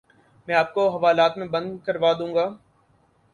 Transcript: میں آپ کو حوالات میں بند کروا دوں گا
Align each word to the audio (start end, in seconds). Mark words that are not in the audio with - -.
میں 0.47 0.55
آپ 0.55 0.73
کو 0.73 0.87
حوالات 0.89 1.37
میں 1.37 1.47
بند 1.47 1.77
کروا 1.85 2.11
دوں 2.13 2.33
گا 2.35 2.47